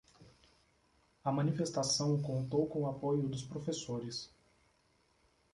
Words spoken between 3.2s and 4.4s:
dos professores